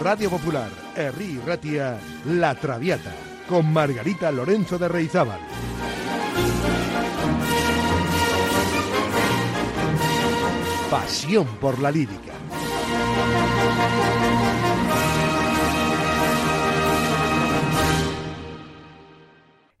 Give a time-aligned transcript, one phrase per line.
[0.00, 3.14] Radio Popular, Herri Ratia, La Traviata,
[3.46, 5.40] con Margarita Lorenzo de Reizábal.
[10.90, 12.32] Pasión por la lírica.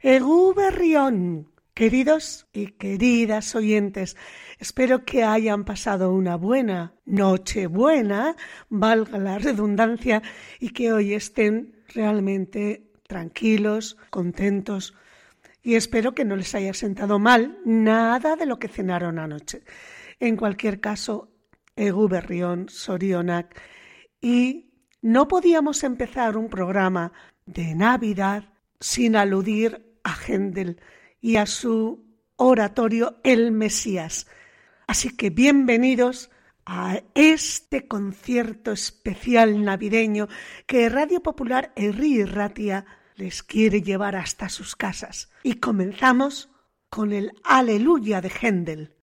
[0.00, 4.18] Egu Berrión, queridos y queridas oyentes,
[4.60, 8.36] espero que hayan pasado una buena noche buena,
[8.68, 10.22] valga la redundancia,
[10.60, 14.94] y que hoy estén realmente tranquilos, contentos,
[15.62, 19.62] y espero que no les haya sentado mal nada de lo que cenaron anoche.
[20.20, 21.32] En cualquier caso,
[21.74, 23.60] Egu Berrión, Sorionak,
[24.20, 24.70] y
[25.02, 27.12] no podíamos empezar un programa
[27.46, 28.44] de Navidad
[28.78, 30.80] sin aludir a Händel
[31.20, 34.26] y a su oratorio El Mesías.
[34.90, 36.32] Así que bienvenidos
[36.66, 40.26] a este concierto especial navideño
[40.66, 45.30] que Radio Popular Erri Ratia les quiere llevar hasta sus casas.
[45.44, 46.50] Y comenzamos
[46.88, 48.96] con el Aleluya de Händel.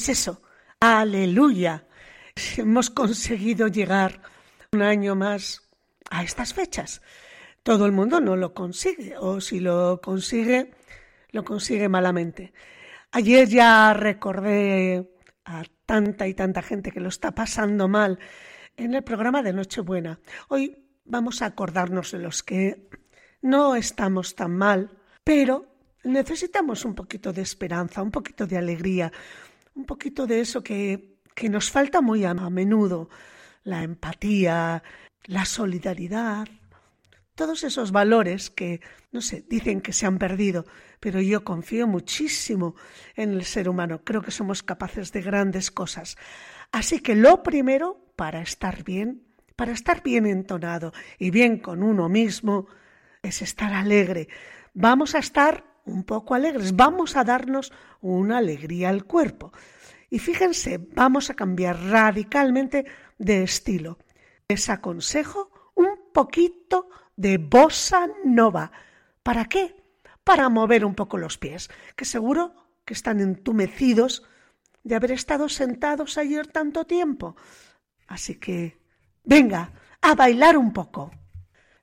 [0.00, 0.40] Pues eso,
[0.80, 1.86] aleluya.
[2.56, 4.22] Hemos conseguido llegar
[4.72, 5.68] un año más
[6.08, 7.02] a estas fechas.
[7.62, 10.70] Todo el mundo no lo consigue, o si lo consigue,
[11.32, 12.54] lo consigue malamente.
[13.12, 15.06] Ayer ya recordé
[15.44, 18.18] a tanta y tanta gente que lo está pasando mal
[18.78, 20.18] en el programa de Nochebuena.
[20.48, 22.88] Hoy vamos a acordarnos de los que
[23.42, 25.66] no estamos tan mal, pero
[26.04, 29.12] necesitamos un poquito de esperanza, un poquito de alegría,
[29.80, 33.08] un poquito de eso que, que nos falta muy a menudo,
[33.64, 34.82] la empatía,
[35.24, 36.46] la solidaridad,
[37.34, 40.66] todos esos valores que, no sé, dicen que se han perdido,
[41.00, 42.74] pero yo confío muchísimo
[43.16, 46.18] en el ser humano, creo que somos capaces de grandes cosas.
[46.72, 49.22] Así que lo primero, para estar bien,
[49.56, 52.66] para estar bien entonado y bien con uno mismo,
[53.22, 54.28] es estar alegre.
[54.74, 59.52] Vamos a estar un poco alegres, vamos a darnos una alegría al cuerpo.
[60.08, 62.84] Y fíjense, vamos a cambiar radicalmente
[63.18, 63.98] de estilo.
[64.48, 68.72] Les aconsejo un poquito de bossa nova.
[69.22, 69.76] ¿Para qué?
[70.24, 72.54] Para mover un poco los pies, que seguro
[72.84, 74.24] que están entumecidos
[74.82, 77.36] de haber estado sentados ayer tanto tiempo.
[78.06, 78.80] Así que,
[79.22, 81.12] venga, a bailar un poco.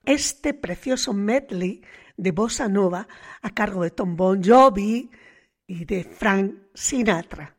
[0.04, 1.84] Este precioso medley
[2.18, 3.08] de bossa nova
[3.42, 5.10] a cargo de Tom Bon Jovi
[5.68, 7.54] y de Frank Sinatra.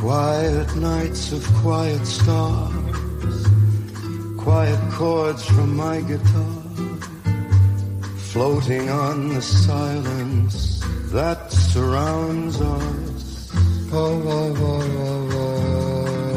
[0.00, 3.48] Quiet nights of quiet stars,
[4.36, 6.63] quiet chords from my guitar
[8.34, 10.82] floating on the silence
[11.12, 13.50] that surrounds us.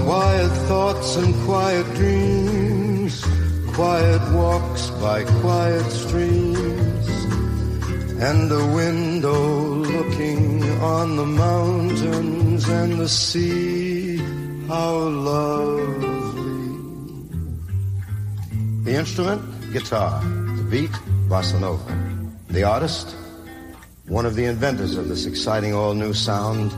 [0.06, 3.26] Quiet thoughts and quiet dreams,
[3.74, 7.08] quiet walks by quiet streams,
[8.22, 9.42] and a window
[9.96, 14.18] looking on the mountains and the sea.
[14.68, 14.94] How
[15.34, 16.78] lovely.
[18.84, 19.42] The instrument,
[19.74, 20.22] guitar.
[20.58, 20.96] The beat,
[21.28, 21.84] bossa nova.
[22.50, 23.16] The artist,
[24.08, 26.72] one of the inventors of this exciting all new sound,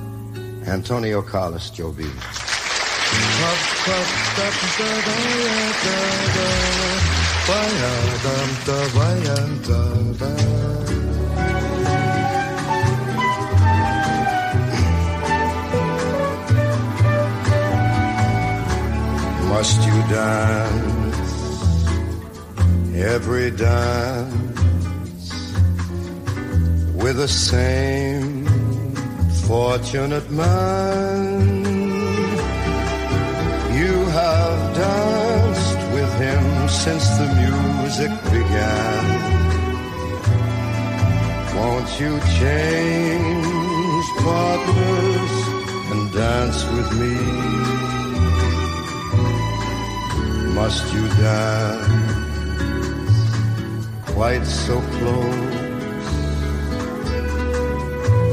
[0.68, 2.10] Antonio Carlos Jobim.
[19.50, 20.90] Must you dance
[22.96, 24.39] every dance
[27.02, 28.46] with the same
[29.48, 31.60] fortunate man?
[33.82, 39.06] You have danced with him since the music began.
[41.56, 45.34] Won't you change partners
[45.92, 47.16] and dance with me?
[50.54, 52.00] Must you dance
[54.14, 55.69] quite so close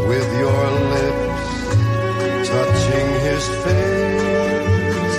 [0.09, 5.17] with your lips touching his face?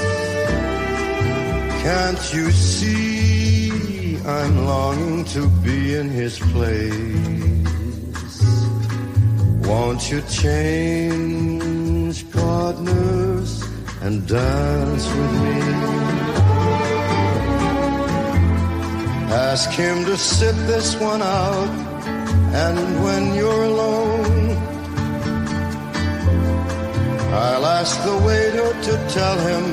[1.84, 7.68] Can't you see I'm longing to be in his place?
[9.68, 13.64] Won't you change partners
[14.02, 15.60] and dance with me?
[19.50, 21.70] Ask him to sit this one out,
[22.66, 24.37] and when you're alone,
[27.38, 29.66] I'll ask the waiter to tell him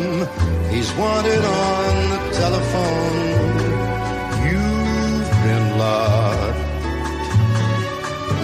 [0.71, 3.53] he's wanted on the telephone.
[4.47, 6.59] You've been locked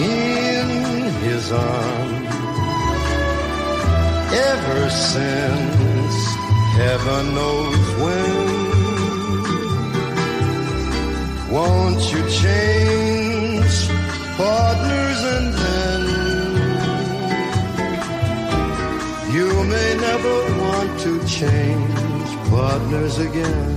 [0.01, 0.67] in
[1.27, 2.31] his arms
[4.53, 6.15] ever since
[6.81, 8.71] heaven knows when.
[11.53, 13.77] Won't you change
[14.39, 16.00] partners and then
[19.33, 23.77] you may never want to change partners again?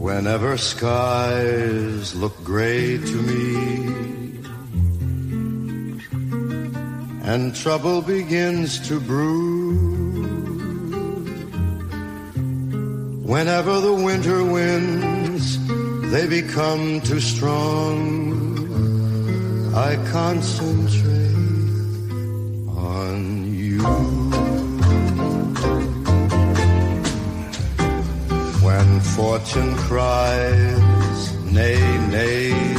[0.00, 4.05] Whenever skies look gray to me
[7.26, 9.74] and trouble begins to brew.
[13.24, 15.58] Whenever the winter winds,
[16.12, 18.54] they become too strong.
[19.74, 21.34] I concentrate
[22.70, 23.82] on you.
[28.62, 31.76] When fortune cries, nay,
[32.08, 32.75] nay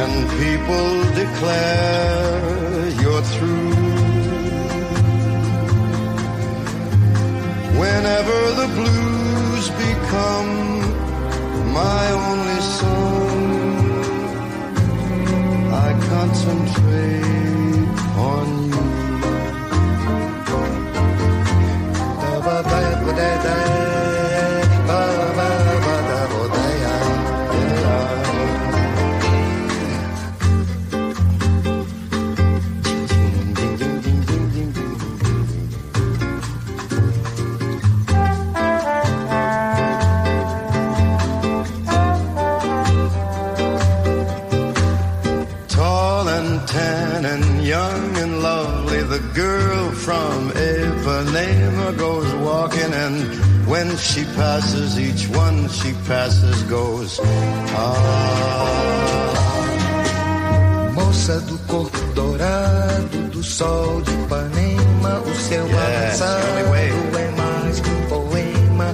[0.00, 0.12] and
[0.44, 0.88] people
[1.22, 3.72] declare you're through.
[7.82, 10.52] Whenever the blues become
[11.74, 13.42] my only song,
[15.84, 18.61] I concentrate on
[54.42, 57.20] passes, each one she passes goes,
[57.76, 59.28] ah.
[60.94, 66.46] Moça do corpo dourado, do sol de Ipanema, o seu Yes, avançado
[67.24, 68.88] é mais que um poema,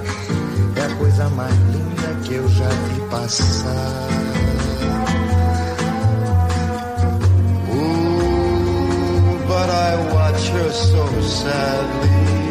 [0.75, 4.09] é a coisa mais linda que eu já vi passar.
[7.73, 12.48] Ooh, but I watch her so sadly.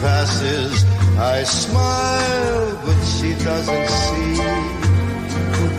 [0.00, 0.84] Passes,
[1.18, 4.36] I smile, but she doesn't see.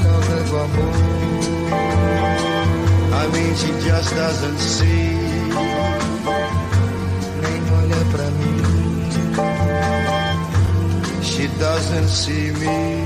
[0.01, 0.95] Causa do amor,
[3.21, 5.15] I mean, she just doesn't see.
[7.41, 8.63] nem olha pra mim.
[11.21, 13.04] She doesn't see me.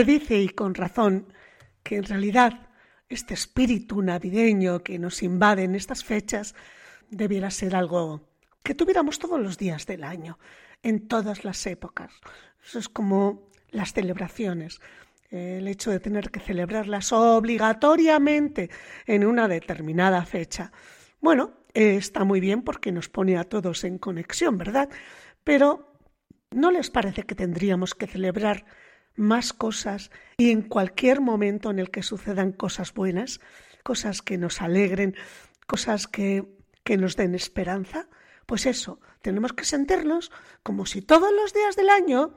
[0.00, 1.26] Se dice, y con razón,
[1.82, 2.70] que en realidad
[3.10, 6.54] este espíritu navideño que nos invade en estas fechas
[7.10, 8.22] debiera ser algo
[8.62, 10.38] que tuviéramos todos los días del año,
[10.82, 12.14] en todas las épocas.
[12.64, 14.80] Eso es como las celebraciones.
[15.28, 18.70] El hecho de tener que celebrarlas obligatoriamente
[19.04, 20.72] en una determinada fecha.
[21.20, 24.88] Bueno, eh, está muy bien porque nos pone a todos en conexión, ¿verdad?
[25.44, 25.92] Pero
[26.50, 28.64] ¿no les parece que tendríamos que celebrar
[29.16, 33.40] más cosas y en cualquier momento en el que sucedan cosas buenas,
[33.82, 35.16] cosas que nos alegren,
[35.66, 36.44] cosas que,
[36.84, 38.08] que nos den esperanza?
[38.46, 42.34] Pues eso, tenemos que sentirnos como si todos los días del año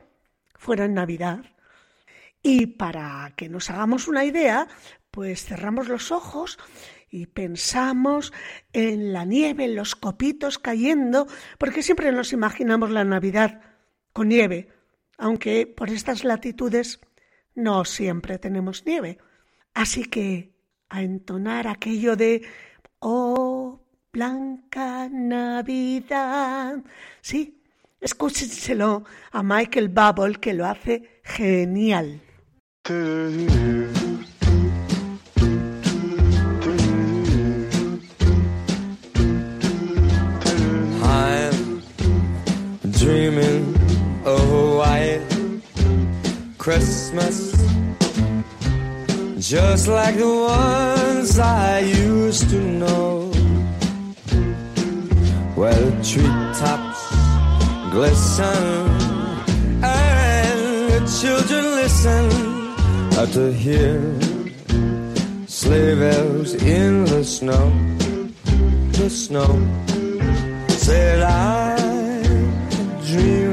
[0.55, 1.45] fueran Navidad.
[2.41, 4.67] Y para que nos hagamos una idea,
[5.11, 6.59] pues cerramos los ojos
[7.09, 8.33] y pensamos
[8.73, 11.27] en la nieve, en los copitos cayendo,
[11.57, 13.61] porque siempre nos imaginamos la Navidad
[14.13, 14.69] con nieve,
[15.23, 16.99] aunque por estas latitudes
[17.55, 19.19] no siempre tenemos nieve.
[19.73, 20.51] Así que
[20.89, 22.41] a entonar aquello de
[22.99, 23.79] Oh,
[24.11, 26.83] blanca Navidad.
[27.21, 27.63] Sí,
[28.01, 32.21] escúchenselo a Michael Bubble que lo hace genial.
[46.63, 47.51] Christmas,
[49.37, 53.27] just like the ones I used to know,
[55.55, 57.01] where the treetops
[57.91, 58.63] glisten
[59.83, 62.29] and the children listen.
[63.33, 63.99] To hear
[65.47, 67.73] sleigh bells in the snow,
[68.93, 69.51] the snow.
[70.69, 72.51] Said I'm
[73.05, 73.52] dreaming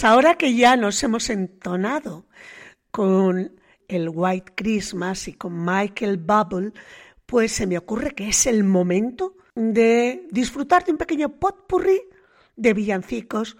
[0.00, 2.24] Pues ahora que ya nos hemos entonado
[2.90, 6.72] con el White Christmas y con Michael Bubble,
[7.26, 12.00] pues se me ocurre que es el momento de disfrutar de un pequeño potpourri
[12.56, 13.58] de villancicos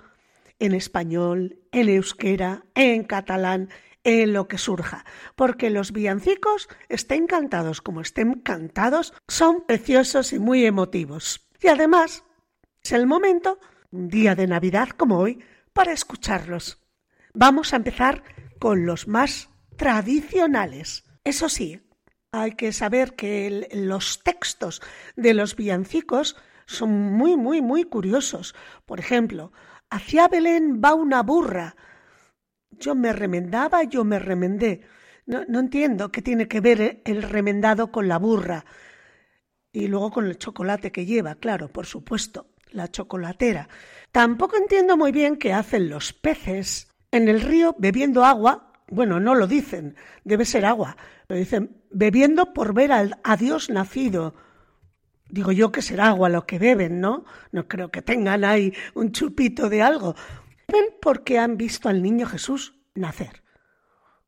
[0.59, 3.69] en español, en euskera, en catalán,
[4.03, 5.05] en lo que surja,
[5.37, 11.47] porque los villancicos, estén cantados como estén cantados, son preciosos y muy emotivos.
[11.61, 12.25] Y además,
[12.83, 13.59] es el momento,
[13.91, 16.83] un día de Navidad como hoy, para escucharlos.
[17.35, 18.23] Vamos a empezar
[18.59, 21.05] con los más tradicionales.
[21.25, 21.81] Eso sí,
[22.33, 24.83] hay que saber que los textos
[25.17, 28.55] de los villancicos son muy, muy, muy curiosos.
[28.87, 29.53] Por ejemplo,
[29.91, 31.77] hacia Belén va una burra.
[32.71, 34.83] Yo me remendaba, yo me remendé.
[35.27, 38.65] No, no entiendo qué tiene que ver el remendado con la burra.
[39.73, 43.69] Y luego con el chocolate que lleva, claro, por supuesto, la chocolatera.
[44.13, 48.73] Tampoco entiendo muy bien qué hacen los peces en el río bebiendo agua.
[48.89, 53.71] Bueno, no lo dicen, debe ser agua, pero dicen bebiendo por ver al, a Dios
[53.71, 54.35] nacido.
[55.29, 57.25] Digo yo que será agua lo que beben, ¿no?
[57.53, 60.17] No creo que tengan ahí un chupito de algo.
[60.67, 63.45] Beben porque han visto al niño Jesús nacer.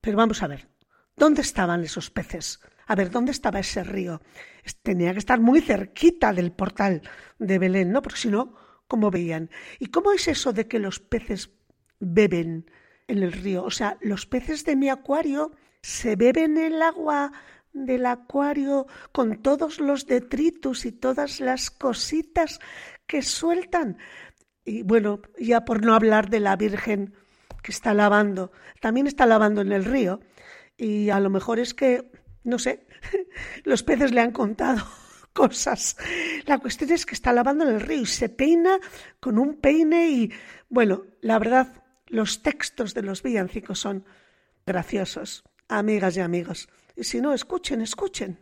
[0.00, 0.68] Pero vamos a ver,
[1.16, 2.60] ¿dónde estaban esos peces?
[2.86, 4.20] A ver, ¿dónde estaba ese río?
[4.82, 7.02] Tenía que estar muy cerquita del portal
[7.38, 8.02] de Belén, ¿no?
[8.02, 8.54] Porque si no,
[8.88, 9.50] ¿cómo veían?
[9.78, 11.50] ¿Y cómo es eso de que los peces
[12.00, 12.70] beben
[13.08, 13.64] en el río?
[13.64, 17.32] O sea, los peces de mi acuario se beben el agua
[17.72, 22.60] del acuario con todos los detritus y todas las cositas
[23.06, 23.98] que sueltan.
[24.64, 27.14] Y bueno, ya por no hablar de la Virgen
[27.62, 30.20] que está lavando, también está lavando en el río.
[30.76, 32.10] Y a lo mejor es que,
[32.44, 32.86] no sé,
[33.64, 34.84] los peces le han contado
[35.32, 35.96] cosas.
[36.46, 38.78] La cuestión es que está lavando en el río y se peina
[39.20, 40.32] con un peine y,
[40.68, 44.04] bueno, la verdad, los textos de los villancicos son
[44.66, 46.68] graciosos, amigas y amigos.
[46.96, 48.38] Y si no, escuchen, escuchen.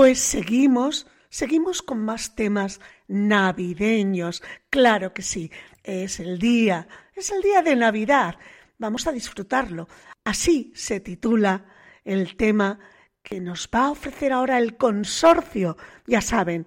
[0.00, 4.42] Pues seguimos, seguimos con más temas navideños.
[4.70, 5.52] Claro que sí,
[5.84, 8.36] es el día, es el día de Navidad.
[8.78, 9.88] Vamos a disfrutarlo.
[10.24, 11.66] Así se titula
[12.02, 12.78] el tema
[13.22, 15.76] que nos va a ofrecer ahora el consorcio.
[16.06, 16.66] Ya saben,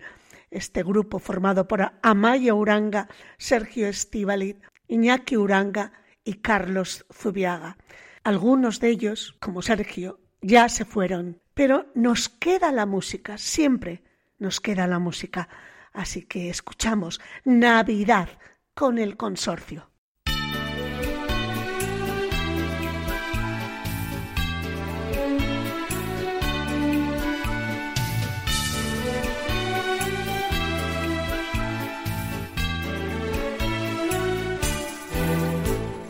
[0.52, 5.92] este grupo formado por Amaya Uranga, Sergio Estíbaliz, Iñaki Uranga
[6.24, 7.78] y Carlos Zubiaga.
[8.24, 14.04] Algunos de ellos, como Sergio, ya se fueron, pero nos queda la música, siempre
[14.40, 15.50] nos queda la música.
[15.94, 18.30] Así que escuchamos Navidad
[18.74, 19.90] con el consorcio.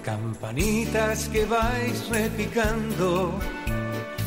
[0.04, 3.40] Campanitas que vais repicando,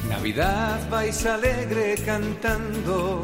[0.08, 3.22] Navidad vais alegre cantando,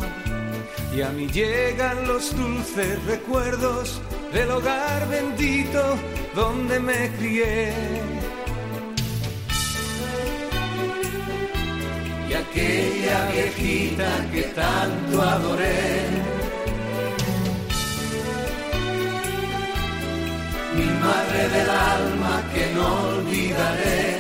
[0.95, 4.01] y a mí llegan los dulces recuerdos
[4.33, 5.83] del hogar bendito
[6.35, 7.73] donde me crié.
[12.29, 16.33] Y aquella viejita que tanto adoré.
[20.77, 24.12] mi madre del alma que no olvidaré.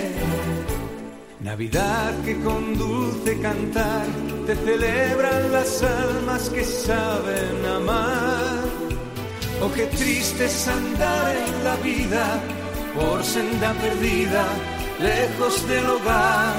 [1.42, 4.06] Navidad que con dulce cantar
[4.46, 8.62] te celebran las almas que saben amar.
[9.60, 12.40] Oh, qué triste es andar en la vida
[12.94, 14.44] por senda perdida,
[15.00, 16.54] lejos del hogar,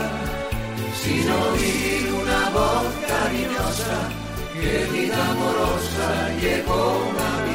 [1.01, 3.99] sin oír una voz cariñosa
[4.53, 7.52] que vida amorosa llegó Navidad.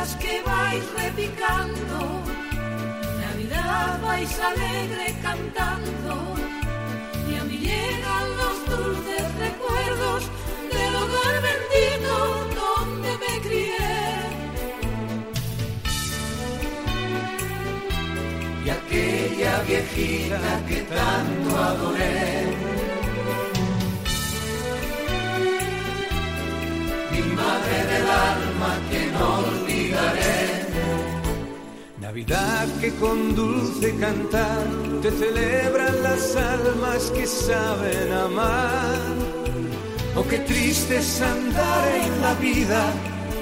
[0.00, 1.98] Que vais repicando,
[3.20, 6.34] Navidad vais alegre cantando,
[7.30, 10.24] y a mí llegan los dulces recuerdos
[10.72, 12.14] del hogar bendito
[12.60, 13.90] donde me crié.
[18.64, 22.69] y aquella viejita que tanto adoré.
[27.22, 30.66] Madre del alma que no olvidaré.
[32.00, 34.66] Navidad que con dulce cantar
[35.02, 38.98] te celebran las almas que saben amar.
[40.16, 42.92] Oh, qué triste es andar en la vida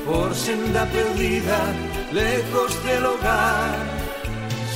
[0.06, 1.60] por senda perdida,
[2.12, 3.98] lejos del hogar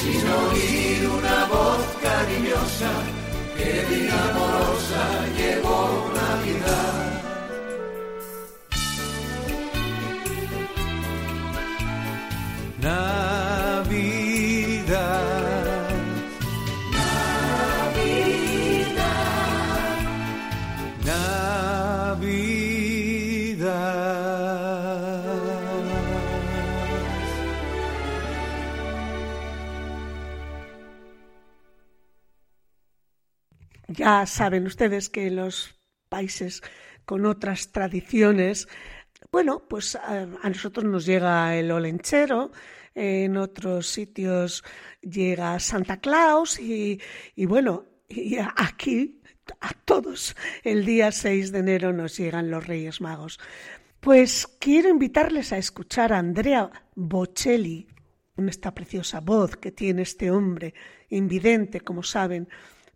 [0.02, 2.92] sin oír una voz cariñosa
[3.56, 4.61] que diga amorosa
[34.12, 35.74] Ya saben ustedes que los
[36.10, 36.62] países
[37.06, 38.68] con otras tradiciones,
[39.30, 42.52] bueno, pues a, a nosotros nos llega el olenchero,
[42.94, 44.64] en otros sitios
[45.00, 47.00] llega Santa Claus y,
[47.34, 49.22] y bueno, y aquí
[49.60, 53.40] a todos el día 6 de enero nos llegan los Reyes Magos.
[53.98, 57.88] Pues quiero invitarles a escuchar a Andrea Bocelli,
[58.36, 60.74] con esta preciosa voz que tiene este hombre,
[61.08, 62.46] invidente, como saben,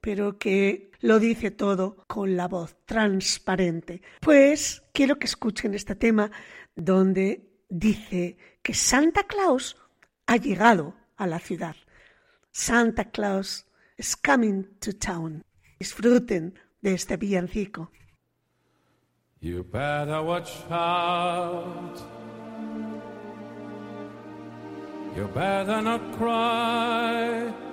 [0.07, 4.03] pero que lo dice todo con la voz transparente.
[4.21, 6.31] Pues quiero que escuchen este tema
[6.77, 9.77] donde dice que Santa Claus
[10.27, 11.75] ha llegado a la ciudad.
[12.53, 13.67] Santa Claus
[13.99, 15.43] is coming to town.
[15.81, 17.91] Disfruten de este villancico.
[19.41, 21.99] You better watch out.
[25.17, 27.66] You better not cry.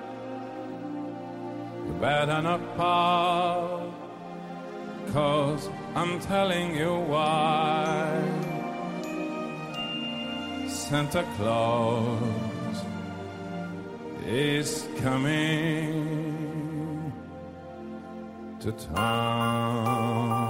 [1.85, 3.93] You better not pout.
[5.11, 8.21] Cause I'm telling you why.
[10.67, 12.83] Santa Claus
[14.25, 15.93] is coming
[18.59, 20.42] to town.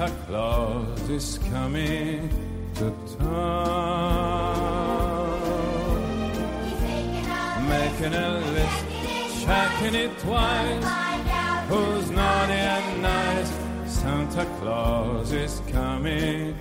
[0.00, 2.30] Santa Claus is coming
[2.76, 4.48] to town.
[7.68, 10.84] Making a list, checking it twice.
[11.68, 13.52] Who's naughty and nice?
[13.84, 16.56] Santa Claus is coming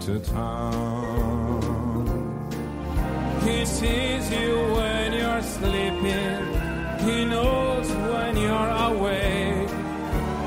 [0.00, 1.62] to town.
[3.44, 6.58] He sees you when you're sleeping.
[7.06, 9.83] He knows when you're awake.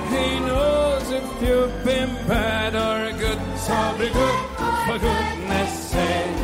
[0.10, 3.39] He knows if you've been bad or good.
[3.58, 4.39] So be good
[4.86, 6.38] for goodness sake.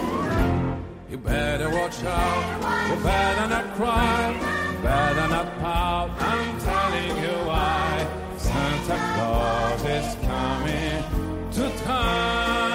[1.09, 2.89] You better watch out.
[2.89, 4.31] You better not cry.
[4.71, 6.09] You better not pout.
[6.19, 8.07] I'm telling you why.
[8.37, 11.03] Santa Claus is coming
[11.51, 12.72] to town.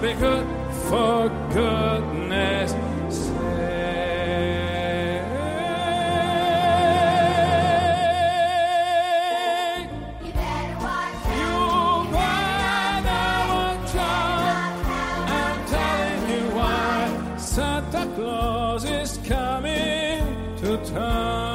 [0.00, 0.46] Be good
[0.88, 2.70] for goodness
[3.10, 3.32] sake.
[10.24, 11.16] You better watch
[13.96, 14.72] out.
[15.36, 20.22] I'm telling you why Santa Claus is coming
[20.58, 21.47] to town.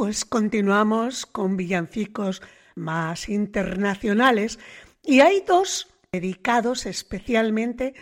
[0.00, 2.40] Pues continuamos con villancicos
[2.74, 4.58] más internacionales
[5.04, 7.92] y hay dos dedicados especialmente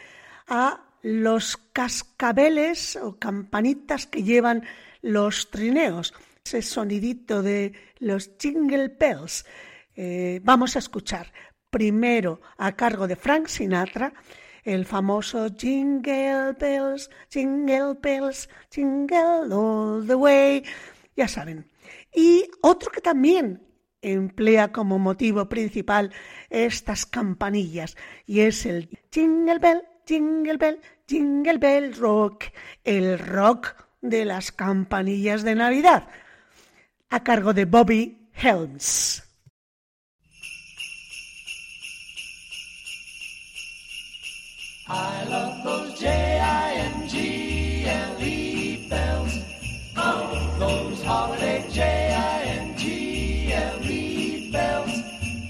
[0.47, 4.63] a los cascabeles o campanitas que llevan
[5.03, 9.45] los trineos, ese sonidito de los jingle bells.
[9.97, 11.33] Eh, vamos a escuchar
[11.69, 14.13] primero a cargo de Frank Sinatra
[14.63, 20.63] el famoso Jingle Bells, Jingle Bells, Jingle All the Way,
[21.17, 21.67] ya saben.
[22.21, 23.63] Y otro que también
[24.03, 26.13] emplea como motivo principal
[26.51, 27.97] estas campanillas
[28.27, 32.47] y es el Jingle Bell, Jingle Bell, Jingle Bell Rock,
[32.83, 33.69] el rock
[34.01, 36.09] de las campanillas de Navidad,
[37.09, 39.23] a cargo de Bobby Helms.
[50.59, 52.41] Those holiday J-I-N-G-L-E
[54.51, 54.91] bells.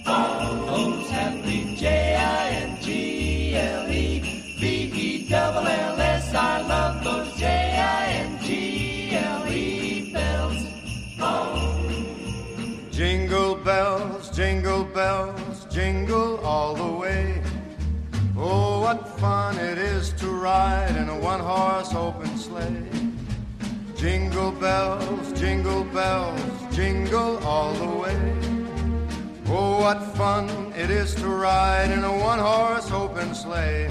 [0.07, 2.99] Oh, those happy J-I-N-G-L-E
[4.61, 6.35] V-E-double-L-S.
[6.35, 8.53] I love those J-I-N-G-L-E
[10.13, 10.67] bells.
[12.91, 17.43] Jingle bells, jingle bells, jingle all the way.
[18.37, 22.98] Oh, what fun it is to ride in a one horse open sleigh.
[23.99, 26.41] Jingle bells, jingle bells,
[26.71, 28.33] jingle all the way.
[29.49, 33.91] Oh, what fun it is to ride in a one horse open sleigh.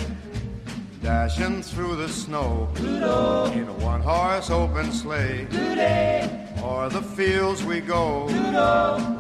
[1.04, 5.46] Dashing through the snow in a one horse open sleigh.
[6.64, 8.28] O'er the fields we go,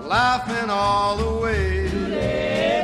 [0.08, 1.90] laughing all the way.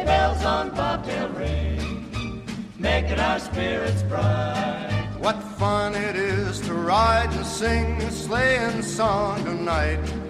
[0.03, 2.43] bells on bobtail ring,
[2.77, 4.89] making our spirits bright.
[5.23, 7.92] What fun it is to ride and sing
[8.83, 10.22] song tonight.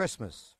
[0.00, 0.56] Christmas.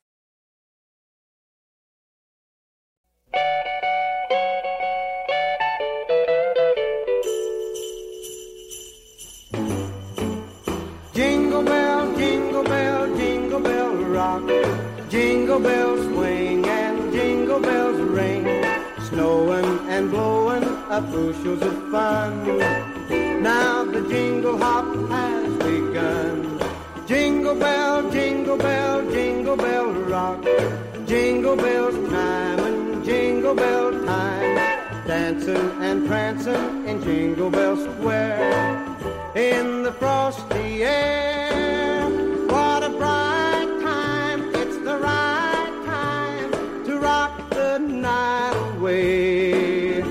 [37.11, 38.97] Jingle Bell Square
[39.35, 42.09] in the frosty air.
[42.47, 50.01] What a bright time, it's the right time to rock the night away.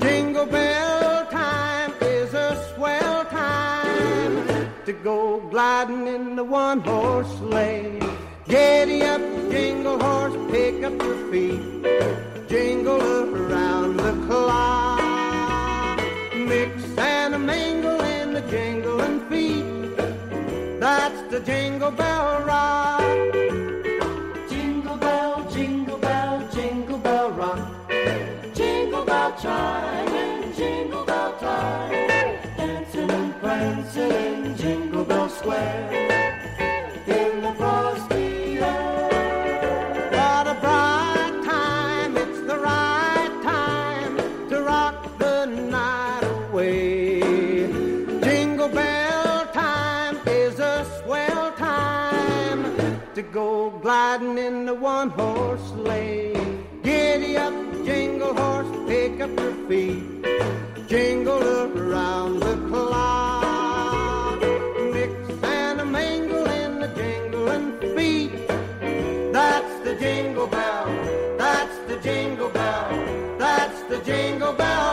[0.00, 8.02] Jingle bell time is a swell time to go gliding in the one horse sleigh.
[8.46, 11.62] Giddy up, jingle horse, pick up your feet,
[12.50, 13.49] jingle around
[21.44, 22.19] jingle bell
[59.70, 60.02] feet,
[60.88, 64.40] jingle around the clock.
[64.94, 65.14] Mix
[65.44, 68.32] and a mingle in the jingling feet.
[69.32, 70.86] That's the jingle bell,
[71.38, 72.88] that's the jingle bell,
[73.38, 74.90] that's the jingle bell.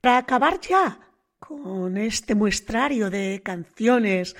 [0.00, 0.98] Para acabar ya
[1.40, 4.36] con este muestrario de canciones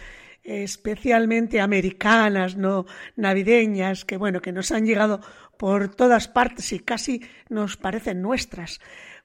[0.50, 2.86] especialmente americanas, no
[3.16, 5.20] navideñas, que bueno, que nos han llegado
[5.58, 8.80] por todas partes y casi nos parecen nuestras.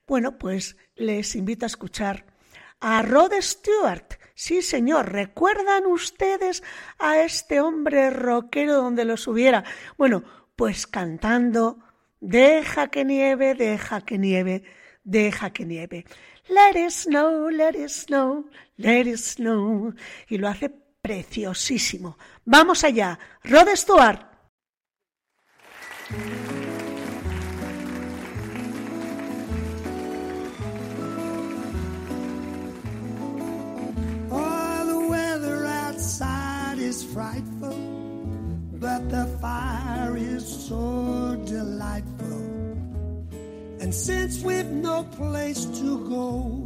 [0.08, 2.26] Bueno, pues les invito a escuchar
[2.80, 4.20] a Rod Stewart.
[4.36, 6.62] Sí, señor, ¿recuerdan ustedes
[7.00, 9.64] a este hombre rockero donde los hubiera?
[9.98, 10.24] Bueno,
[10.56, 11.80] pues cantando
[12.28, 14.64] Deja que nieve, deja que nieve,
[15.04, 16.06] deja que nieve.
[16.48, 19.94] Let it snow, let it snow, let it snow.
[20.28, 20.72] Y lo hace
[21.06, 22.18] preciosísimo.
[22.46, 23.20] Vamos allá.
[23.44, 24.26] Rod Stewart.
[34.32, 37.78] Oh, the weather outside is frightful,
[38.82, 42.42] but the fire is so delightful.
[43.80, 46.66] And since we've no place to go,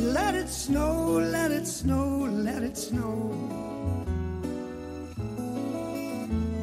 [0.00, 3.32] let it snow, let it snow, let it snow.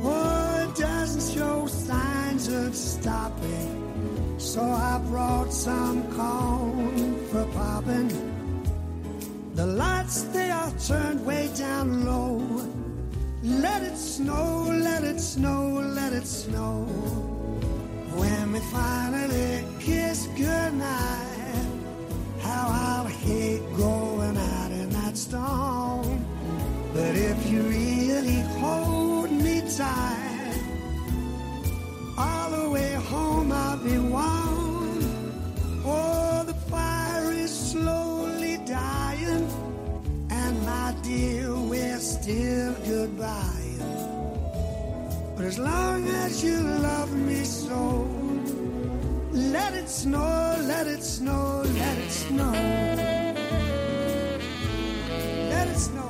[0.03, 4.37] Oh, it doesn't show signs of stopping.
[4.37, 8.09] So I brought some corn for popping.
[9.55, 12.41] The lights, they are turned way down low.
[13.43, 16.85] Let it snow, let it snow, let it snow.
[18.13, 21.36] When we finally kiss goodnight,
[22.57, 26.25] how I'll hate going out in that storm.
[26.93, 30.61] But if you really hold me tight,
[32.17, 34.99] all the way home I'll be warm.
[35.85, 39.45] Oh, the fire is slowly dying,
[40.41, 43.75] and my dear, we're still goodbye.
[45.35, 46.57] But as long as you
[46.89, 48.16] love me so,
[49.37, 52.51] let it snow, let it snow, let it snow.
[55.51, 56.09] Let it snow.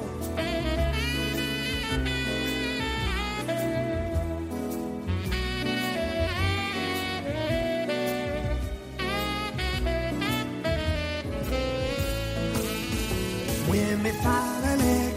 [13.67, 15.16] When we finally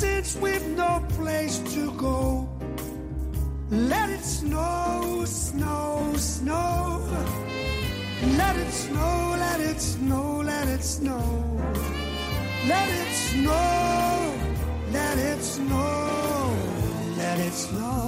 [0.00, 2.48] since we've no place to go,
[3.70, 7.02] let it snow, snow, snow.
[8.40, 11.26] Let it snow, let it snow, let it snow.
[12.66, 14.34] Let it snow,
[14.92, 16.56] let it snow,
[17.18, 17.98] let it snow.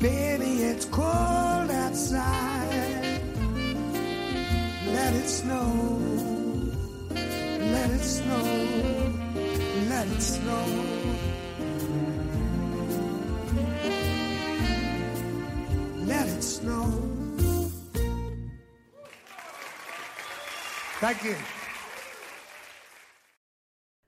[0.00, 3.20] Baby, it's cold outside.
[4.96, 6.11] Let it snow,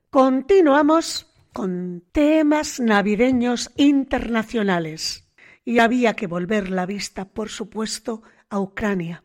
[0.09, 5.27] Continuamos con temas navideños internacionales.
[5.65, 9.23] Y había que volver la vista, por supuesto, a Ucrania.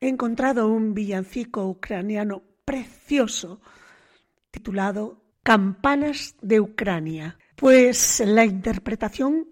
[0.00, 3.62] He encontrado un villancico ucraniano precioso
[4.50, 7.38] titulado Campanas de Ucrania.
[7.54, 9.48] Pues la interpretación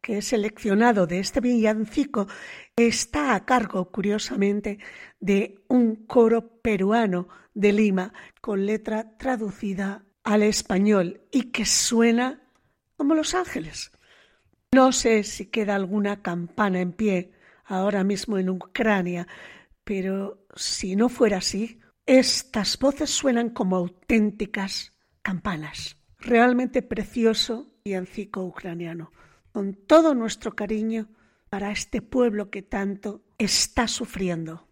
[0.00, 2.28] que he seleccionado de este villancico
[2.76, 4.78] está a cargo, curiosamente,
[5.18, 12.42] de un coro peruano de Lima con letra traducida al español y que suena
[12.96, 13.90] como Los Ángeles.
[14.72, 17.32] No sé si queda alguna campana en pie
[17.64, 19.26] ahora mismo en Ucrania,
[19.84, 21.79] pero si no fuera así,
[22.18, 24.92] estas voces suenan como auténticas
[25.22, 25.96] campanas.
[26.18, 29.12] Realmente precioso villancico ucraniano
[29.52, 31.08] con todo nuestro cariño
[31.50, 34.66] para este pueblo que tanto está sufriendo.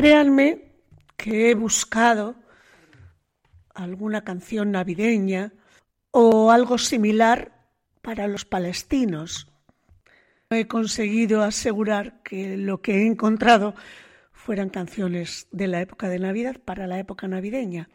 [0.00, 0.72] Créanme
[1.18, 2.34] que he buscado
[3.74, 5.52] alguna canción navideña
[6.10, 7.68] o algo similar
[8.00, 9.52] para los palestinos.
[10.48, 13.74] He conseguido asegurar que lo que he encontrado
[14.32, 17.90] fueran canciones de la época de Navidad para la época navideña.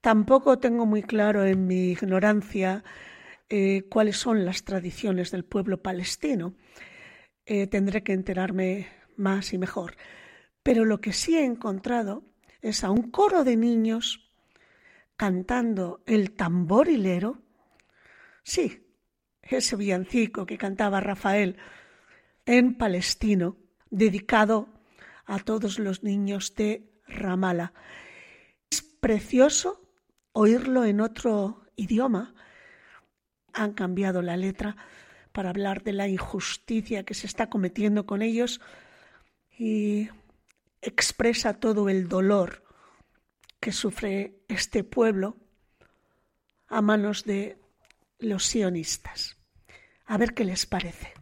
[0.00, 2.84] Tampoco tengo muy claro en mi ignorancia
[3.50, 6.54] eh, cuáles son las tradiciones del pueblo palestino.
[7.44, 8.88] Eh, tendré que enterarme
[9.18, 9.94] más y mejor.
[10.64, 12.24] Pero lo que sí he encontrado
[12.62, 14.32] es a un coro de niños
[15.16, 17.38] cantando el tamborilero.
[18.42, 18.84] Sí,
[19.42, 21.58] ese villancico que cantaba Rafael
[22.46, 23.56] en palestino,
[23.90, 24.68] dedicado
[25.26, 27.74] a todos los niños de Ramala.
[28.70, 29.82] Es precioso
[30.32, 32.34] oírlo en otro idioma.
[33.52, 34.76] Han cambiado la letra
[35.32, 38.62] para hablar de la injusticia que se está cometiendo con ellos
[39.58, 40.08] y
[40.84, 42.64] expresa todo el dolor
[43.60, 45.36] que sufre este pueblo
[46.68, 47.58] a manos de
[48.18, 49.38] los sionistas.
[50.06, 51.14] A ver qué les parece.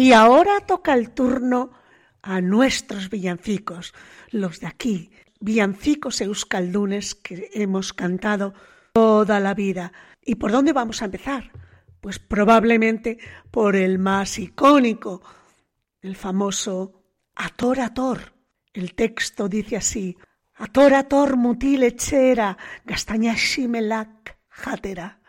[0.00, 1.72] Y ahora toca el turno
[2.22, 3.92] a nuestros villancicos,
[4.30, 8.54] los de aquí, villancicos euskaldunes que hemos cantado
[8.94, 9.92] toda la vida.
[10.24, 11.52] ¿Y por dónde vamos a empezar?
[12.00, 13.18] Pues probablemente
[13.50, 15.20] por el más icónico,
[16.00, 18.32] el famoso Ator Ator.
[18.72, 20.16] El texto dice así:
[20.54, 25.19] Ator Ator mutil etxera, gastañaximelak jatera.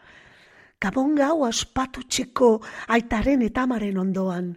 [0.82, 2.56] Gabon gau ospatu txiko
[2.90, 4.48] aitaren eta amaren ondoan.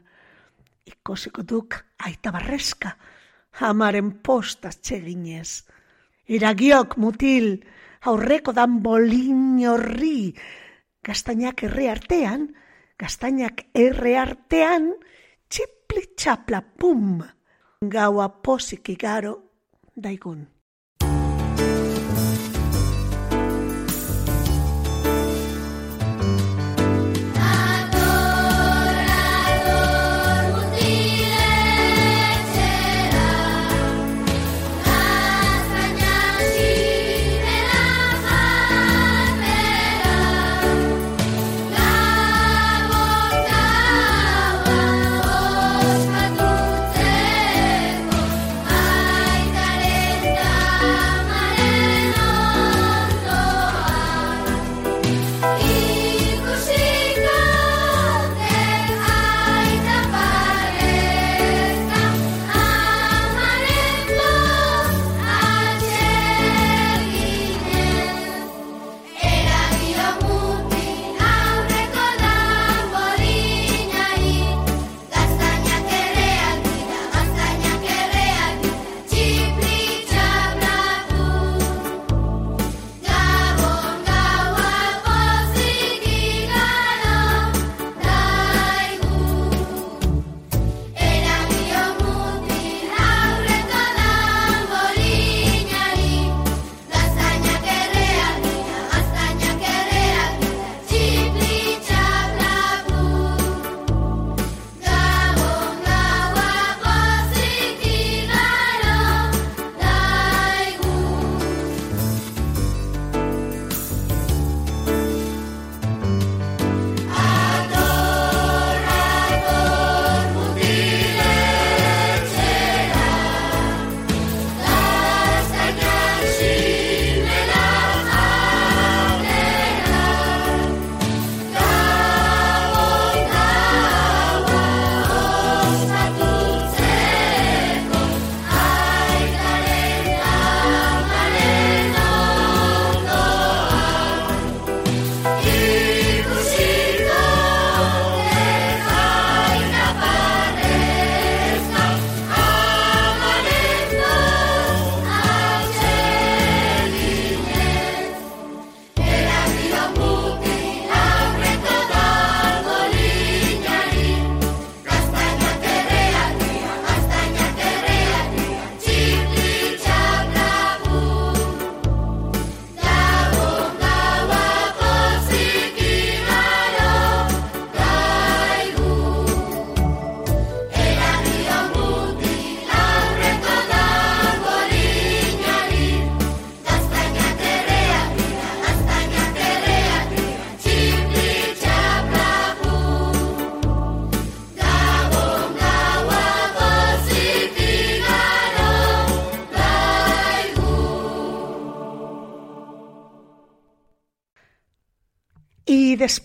[0.88, 1.76] Ikosiko duk
[2.08, 2.94] aita barreska,
[3.68, 5.64] amaren postaz txeginez.
[6.32, 7.58] Iragiok mutil,
[8.08, 10.32] aurreko dan bolin horri,
[11.04, 12.48] gaztainak erre artean,
[12.96, 14.94] gaztainak erre artean,
[15.48, 17.20] txipli txapla pum,
[17.84, 19.36] gaua posik igaro
[19.94, 20.53] daigun.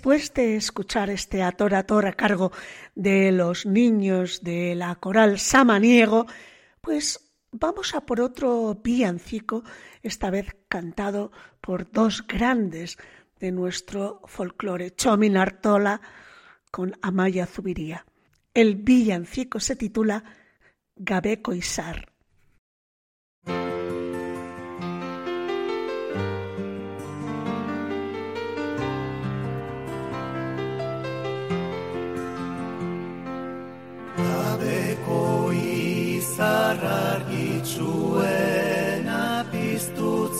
[0.10, 2.52] Después de escuchar este ator ator a cargo
[2.96, 6.26] de los niños de la coral Samaniego,
[6.82, 9.64] pues vamos a por otro villancico,
[10.02, 11.32] esta vez cantado
[11.62, 12.98] por dos grandes
[13.40, 16.02] de nuestro folclore, Chomin Artola
[16.72, 18.04] con Amaya Zubiría.
[18.56, 20.24] El villancico se titula
[20.96, 22.12] Gabeco Isar.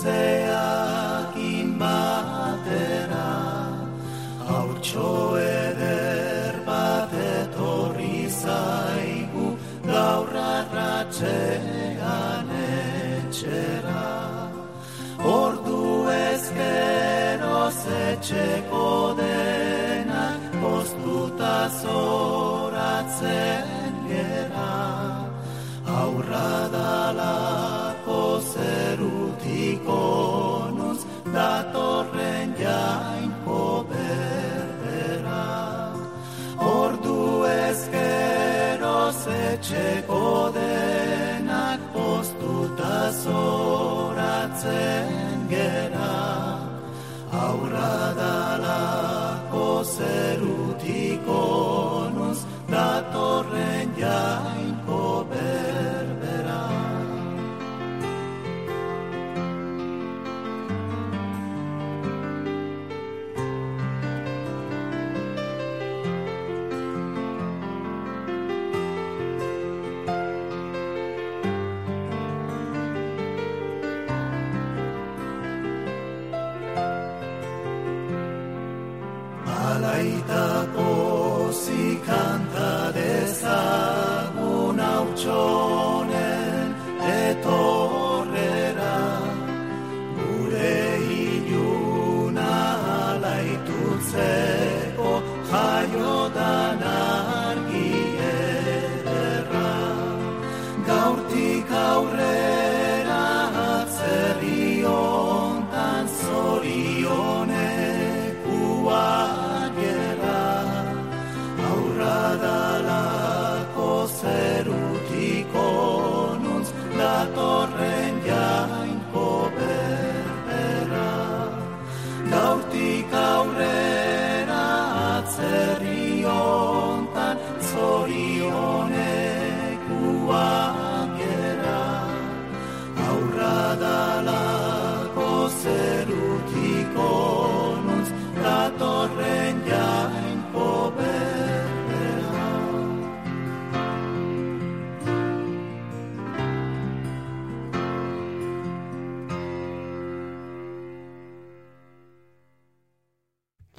[0.00, 3.30] Piztutzeak inbatera
[4.48, 14.06] Haurtxo eder bat etorri zaigu gaur arratxean etxera.
[15.34, 18.88] Ordu ezkero zetxeko
[19.20, 23.64] denak postuta zoratzen
[24.08, 24.72] gera.
[26.00, 27.79] Aurra dalako
[29.90, 31.00] zerutiko nuz
[31.34, 32.29] datorren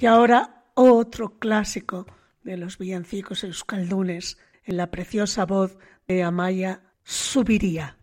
[0.02, 2.08] Y ahora otro clásico
[2.42, 5.78] de los villancicos euskaldunes en la preciosa voz
[6.08, 8.00] de Amaya Subiría.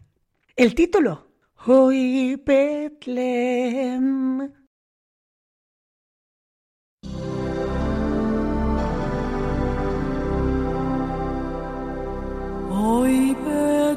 [0.55, 1.27] El título,
[1.67, 3.73] Hoy Betlem.
[12.71, 13.88] Hoy Betlem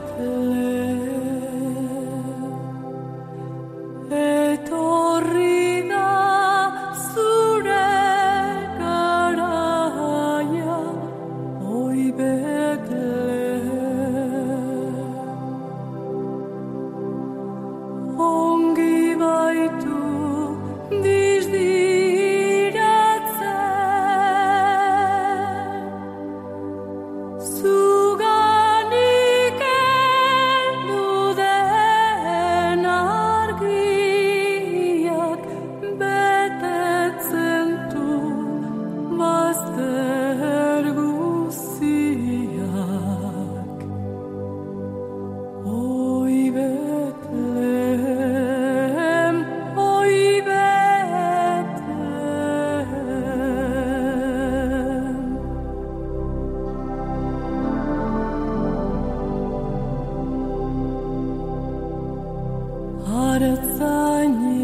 [63.41, 63.47] 却
[63.79, 64.60] 在你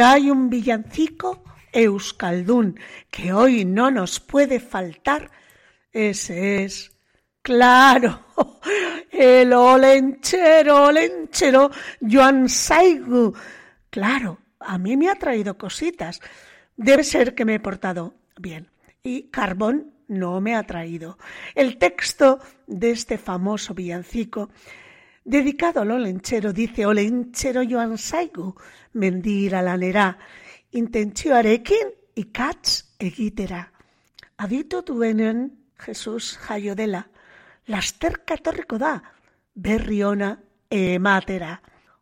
[0.00, 1.42] Hay un villancico
[1.72, 2.78] euskaldún
[3.10, 5.30] que hoy no nos puede faltar,
[5.92, 6.92] ese es,
[7.42, 8.26] claro,
[9.10, 11.70] el olenchero, olenchero
[12.00, 13.34] Joan Saigu.
[13.90, 16.20] Claro, a mí me ha traído cositas.
[16.76, 18.70] Debe ser que me he portado bien.
[19.02, 21.18] Y carbón no me ha traído.
[21.54, 24.50] El texto de este famoso villancico
[25.24, 28.54] Dedicado al olentzero, dice olentzero joan zaigu,
[28.94, 30.16] mendira lanera,
[30.72, 33.66] intentzioarekin ikatz egitera.
[34.38, 37.02] Aditu duenen Jesus jaio dela,
[37.66, 38.94] lasterka etorriko da,
[39.54, 40.32] berri ona
[40.70, 41.60] ematera.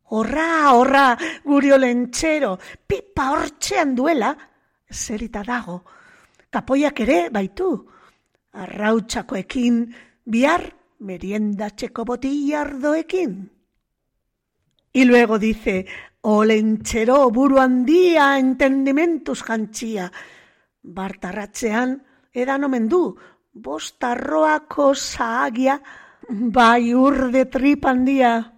[0.09, 1.07] Horra, horra,
[1.45, 2.57] guri olentzero,
[2.87, 4.37] pipa hortzean duela,
[4.93, 5.81] zerita dago.
[6.51, 7.71] Kapoiak ere baitu,
[8.53, 9.81] arrautzakoekin,
[10.25, 13.51] bihar meriendatzeko botillardoekin.
[14.93, 15.87] Y luego dice,
[16.23, 20.11] olentzero buru handia entendimentuz jantzia.
[20.83, 23.17] Bartarratzean edan omen du,
[23.53, 25.81] bostarroako zahagia,
[26.29, 28.56] bai urde tripandia.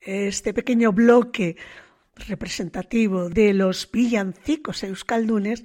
[0.00, 1.56] Este pequeño bloque
[2.16, 5.64] representativo de los villancicos euskaldunes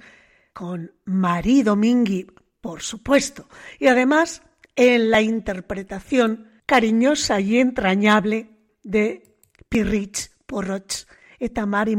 [0.52, 2.26] con Marí Domingui,
[2.60, 4.42] por supuesto, y además
[4.76, 8.50] en la interpretación cariñosa y entrañable
[8.82, 9.36] de
[9.68, 11.06] Pirritx Porrots
[11.38, 11.96] eta Mari.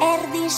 [0.00, 0.48] Erdi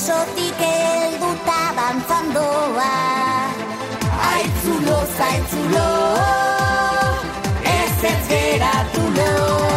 [0.00, 2.86] Besotik helduta dantzandoa
[4.30, 5.84] Aitzulo, zaitzulo
[7.74, 9.69] Ez ez geratu lo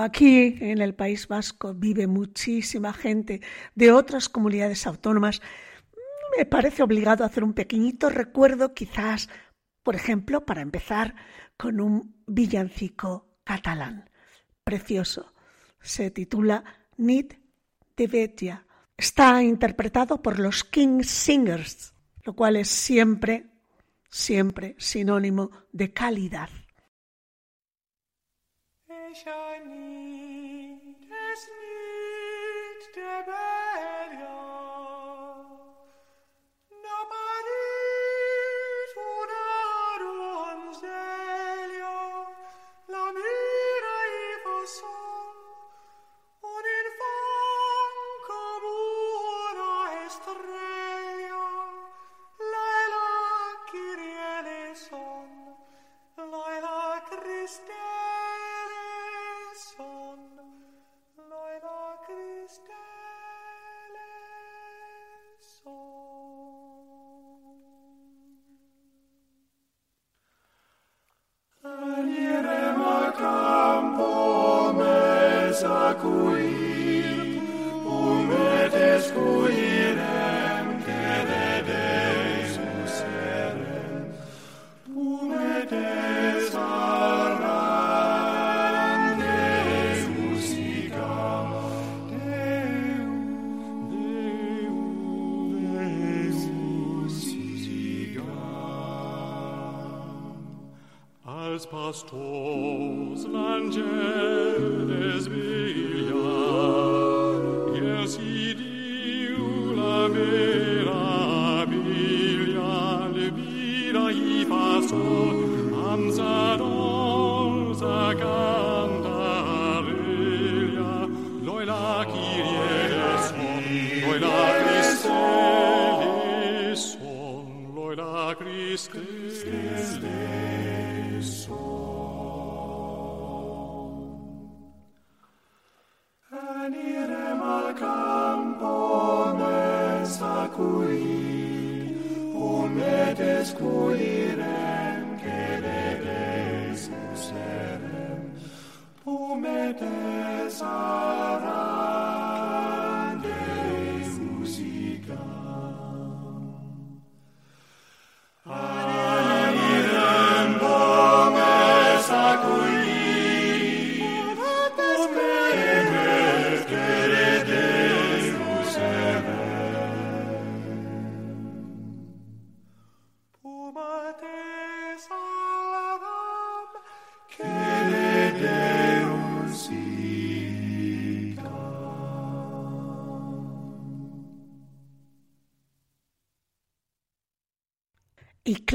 [0.00, 3.40] aquí en el País Vasco vive muchísima gente
[3.74, 5.40] de otras comunidades autónomas,
[6.36, 9.28] me parece obligado a hacer un pequeñito recuerdo, quizás,
[9.82, 11.14] por ejemplo, para empezar
[11.56, 14.08] con un villancico catalán
[14.64, 15.32] precioso.
[15.80, 16.64] Se titula
[16.96, 17.34] Nit
[17.96, 18.66] de Vetlla.
[18.96, 21.94] Está interpretado por los King Singers,
[22.24, 23.46] lo cual es siempre,
[24.08, 26.50] siempre sinónimo de calidad.
[29.10, 31.00] Echa nit,
[31.30, 33.49] es nit de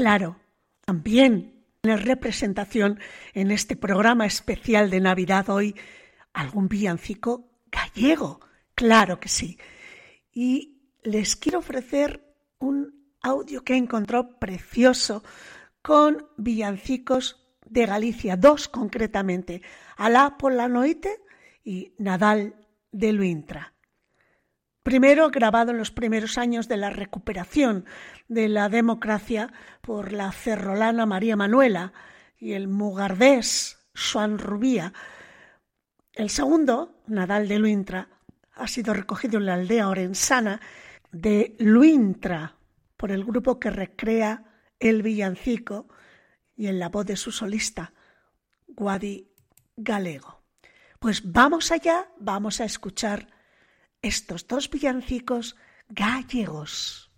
[0.06, 0.36] claro,
[0.84, 3.00] también en representación
[3.34, 5.74] en este programa especial de Navidad hoy
[6.32, 8.38] algún villancico gallego,
[8.76, 9.58] claro que sí.
[10.30, 12.22] Y les quiero ofrecer
[12.60, 15.24] un audio que he encontrado precioso
[15.82, 19.60] con villancicos de Galicia, dos concretamente,
[19.96, 21.18] Alá por la noite
[21.64, 22.54] y Nadal
[22.92, 23.75] de Luintra.
[24.86, 27.86] Primero grabado en los primeros años de la recuperación
[28.28, 31.92] de la democracia por la cerrolana María Manuela
[32.38, 33.80] y el mugardés
[34.12, 34.92] Juan Rubía.
[36.12, 38.10] El segundo, Nadal de Luintra,
[38.54, 40.60] ha sido recogido en la aldea orensana
[41.10, 42.54] de Luintra
[42.96, 44.44] por el grupo que recrea
[44.78, 45.88] el villancico
[46.54, 47.92] y en la voz de su solista,
[48.68, 49.32] Guadi
[49.76, 50.42] Galego.
[51.00, 53.34] Pues vamos allá, vamos a escuchar
[54.06, 55.56] estos dos villancicos
[55.88, 57.10] gallegos.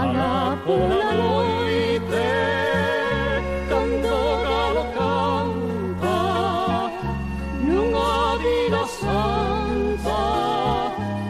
[0.00, 2.26] A la pura noite,
[3.68, 4.16] cando
[4.46, 6.18] galo canta,
[7.66, 10.22] nunha vila santa,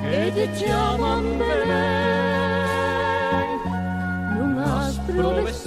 [0.03, 3.49] que lle chaman Belén,
[4.37, 5.59] nunhas flores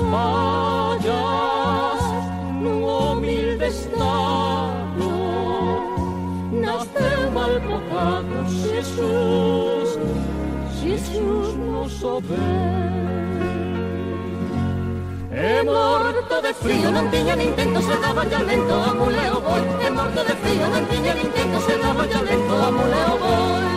[12.03, 12.07] É
[15.61, 19.89] morto de frío, non tiña nin tento, se daba ya lento a muleo boi É
[19.93, 23.70] morto de frío, non tiña nin tento, se daba ya lento a muleo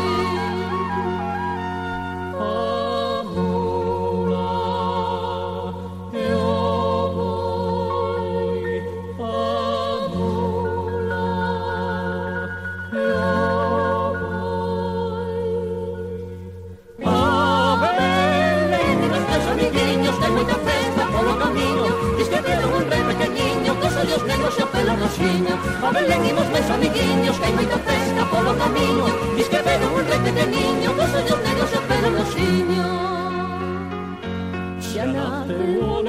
[25.14, 25.54] cociño.
[25.82, 30.04] A Belén imos máis amiguinhos Que hai moita festa polo camiño Diz que veron un
[30.10, 32.86] rei pequeniño Cos ollos negros e pelo noxiño
[34.80, 36.02] Xa nace o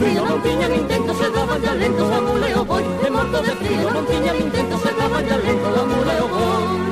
[0.00, 2.84] frío, non tiña nin tento, se daba ya lento, a muleo boi.
[3.04, 6.89] É morto de frío, non tiña nin tento, se daba ya lento, a muleo boi.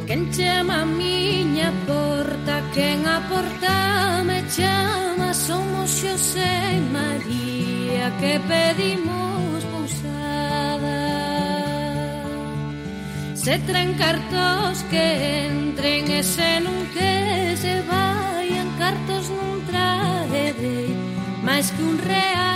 [0.06, 8.38] Quen chama a miña porta, quen a porta me chama, somos Xosé e María que
[8.44, 9.29] pedimos
[13.42, 20.92] Se tren cartos que entren e se non que se vayan cartos non traerei
[21.40, 22.49] máis que un real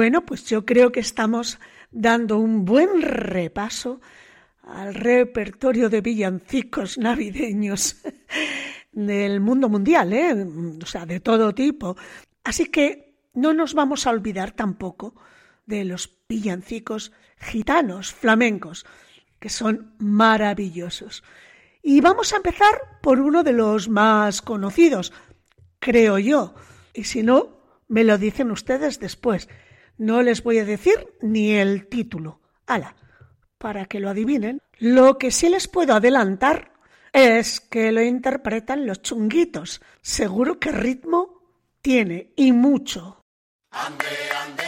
[0.00, 1.58] Bueno, pues yo creo que estamos
[1.90, 4.00] dando un buen repaso
[4.62, 7.96] al repertorio de villancicos navideños
[8.92, 10.46] del mundo mundial, ¿eh?
[10.82, 11.98] o sea, de todo tipo.
[12.44, 15.14] Así que no nos vamos a olvidar tampoco
[15.66, 18.86] de los villancicos gitanos, flamencos,
[19.38, 21.22] que son maravillosos.
[21.82, 25.12] Y vamos a empezar por uno de los más conocidos,
[25.78, 26.54] creo yo.
[26.94, 29.46] Y si no, me lo dicen ustedes después.
[30.00, 32.40] No les voy a decir ni el título.
[32.66, 32.96] Ala,
[33.58, 34.62] para que lo adivinen.
[34.78, 36.72] Lo que sí les puedo adelantar
[37.12, 39.82] es que lo interpretan los chunguitos.
[40.00, 41.42] Seguro que ritmo
[41.82, 43.20] tiene y mucho.
[43.72, 44.06] Ande,
[44.42, 44.64] ande,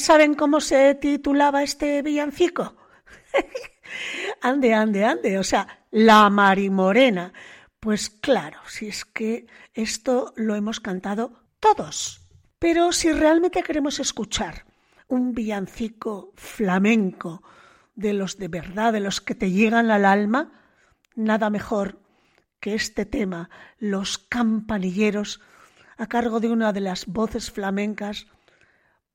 [0.00, 2.76] saben cómo se titulaba este villancico?
[4.42, 5.38] ande, ande, ande.
[5.38, 7.32] O sea, La Marimorena.
[7.78, 12.28] Pues claro, si es que esto lo hemos cantado todos.
[12.58, 14.66] Pero si realmente queremos escuchar
[15.08, 17.42] un villancico flamenco
[17.94, 20.52] de los de verdad, de los que te llegan al alma,
[21.14, 22.00] nada mejor
[22.60, 23.48] que este tema,
[23.78, 25.40] Los campanilleros,
[25.96, 28.26] a cargo de una de las voces flamencas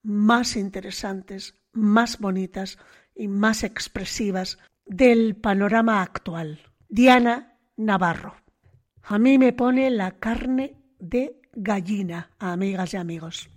[0.05, 2.77] más interesantes, más bonitas
[3.15, 8.35] y más expresivas del panorama actual, Diana Navarro.
[9.01, 13.49] A mí me pone la carne de gallina, amigas y amigos.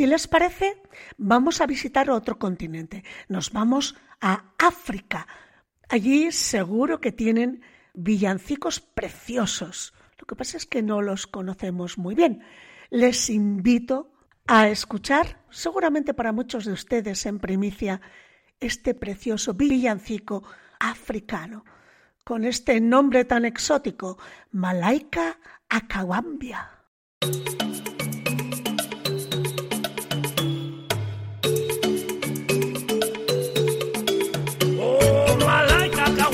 [0.00, 0.80] Si les parece,
[1.18, 3.04] vamos a visitar otro continente.
[3.28, 5.26] Nos vamos a África.
[5.90, 7.60] Allí seguro que tienen
[7.92, 9.92] villancicos preciosos.
[10.16, 12.42] Lo que pasa es que no los conocemos muy bien.
[12.88, 14.10] Les invito
[14.46, 18.00] a escuchar, seguramente para muchos de ustedes en primicia,
[18.58, 20.44] este precioso villancico
[20.78, 21.66] africano,
[22.24, 24.16] con este nombre tan exótico,
[24.50, 26.70] Malaika Akawambia.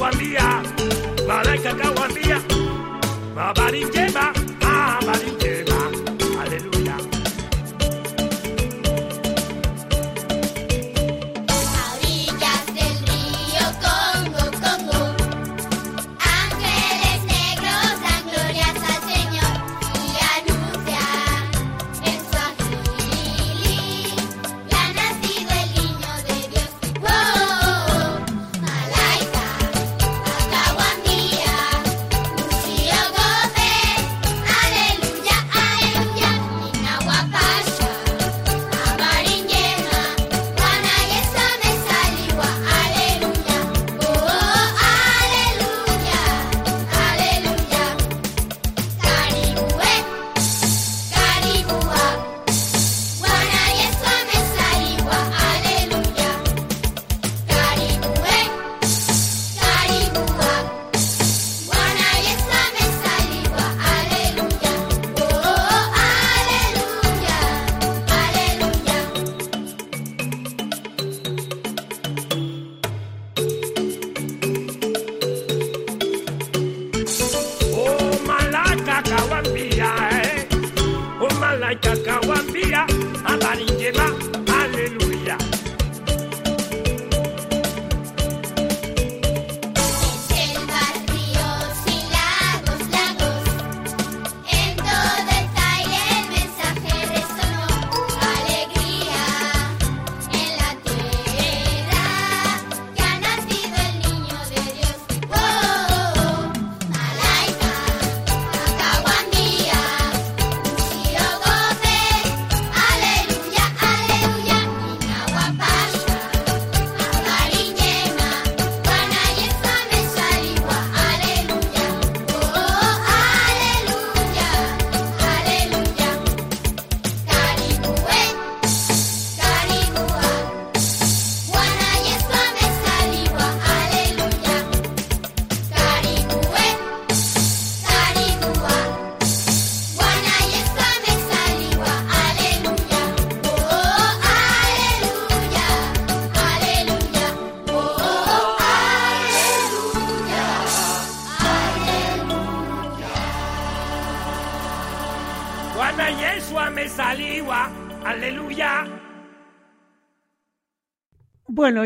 [0.06, 0.62] Kawambia,
[1.26, 2.40] malaika kawambia,
[3.36, 4.34] habari njema,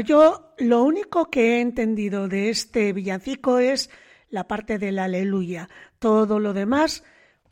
[0.01, 3.91] Yo lo único que he entendido de este villancico es
[4.29, 5.69] la parte del aleluya.
[5.99, 7.05] Todo lo demás,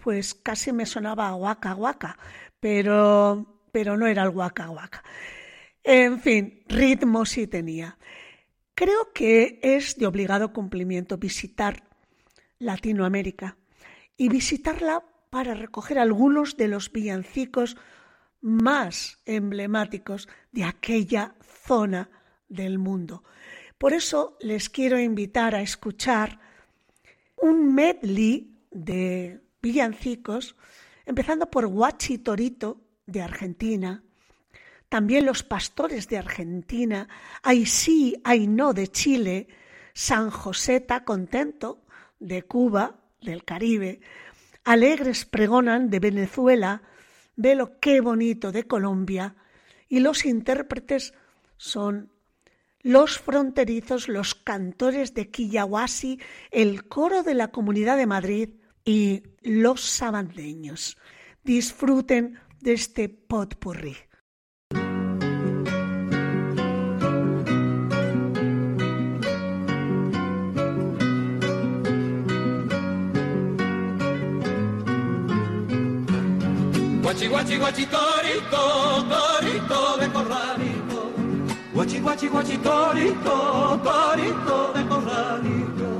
[0.03, 2.19] pues casi me sonaba guaca guaca,
[2.61, 5.03] pero, pero no era el guaca guaca.
[5.83, 7.99] En fin, ritmo sí tenía.
[8.75, 11.83] Creo que es de obligado cumplimiento visitar
[12.59, 13.57] Latinoamérica
[14.17, 17.77] y visitarla para recoger algunos de los villancicos
[18.41, 21.35] más emblemáticos de aquella
[21.67, 22.09] zona
[22.49, 23.23] del mundo.
[23.79, 26.41] Por eso les quiero invitar a escuchar
[27.37, 30.57] un medley de villancicos,
[31.07, 34.03] empezando por Guachi Torito de Argentina,
[34.89, 37.09] también Los Pastores de Argentina,
[37.43, 39.49] Ay sí, ay no de Chile,
[39.93, 41.83] San Joseta Contento
[42.19, 44.01] de Cuba, del Caribe,
[44.65, 46.83] Alegres Pregonan de Venezuela,
[47.37, 49.37] Velo qué bonito de Colombia,
[49.89, 51.15] y los intérpretes
[51.57, 52.11] son
[52.83, 58.51] los fronterizos, los cantores de Quillahuasi, el coro de la Comunidad de Madrid
[58.85, 60.97] y los sabandeños.
[61.45, 63.97] Disfruten de este potpourri.
[77.29, 78.88] Guachi, guachi, torito.
[81.79, 85.91] Guachi, guachi, guachi, torito, torito de corralito.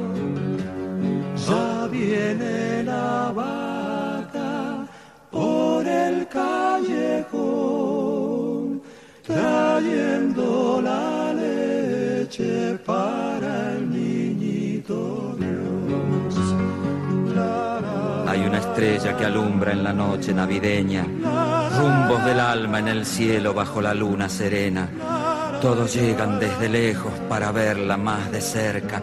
[1.47, 4.89] Ya viene la vaca
[5.31, 7.23] por el callejón,
[9.23, 16.35] trayendo la leche para el niñito Dios.
[18.27, 23.55] Hay una estrella que alumbra en la noche navideña, rumbos del alma en el cielo
[23.55, 24.89] bajo la luna serena.
[25.61, 29.03] Todos llegan desde lejos para verla más de cerca,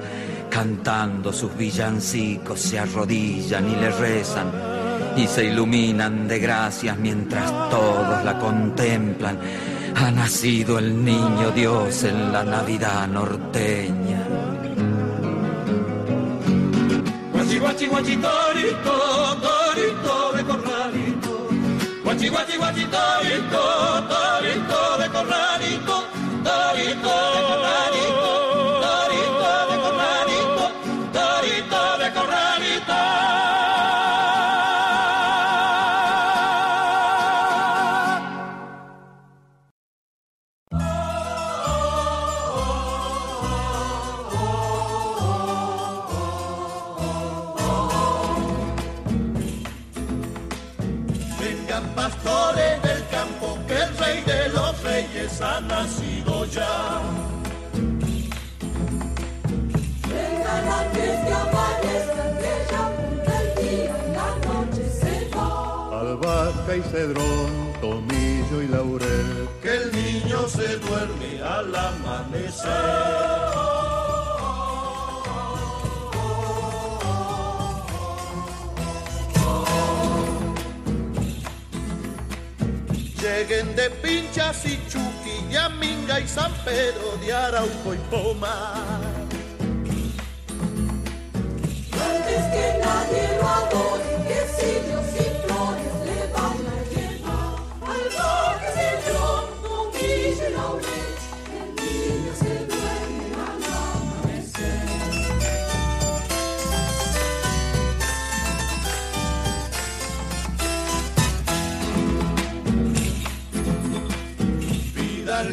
[0.49, 4.51] cantando sus villancicos, se arrodillan y le rezan
[5.17, 9.37] y se iluminan de gracias mientras todos la contemplan.
[9.95, 14.23] Ha nacido el niño Dios en la Navidad norteña.
[17.33, 21.47] Guachi, guachi, guachi, torito, torito de corralito.
[22.91, 24.94] Torito, torito.
[27.05, 27.34] Torito
[66.77, 69.47] y cedrón, tomillo y laurel.
[69.61, 72.71] Que el niño se duerme al amanecer.
[83.21, 88.83] Lleguen de Pinchas y Chuqui, Yaminga y San Pedro de Arauco y Pomar.
[91.91, 95.34] Antes que nadie lo adore, que cirios y flores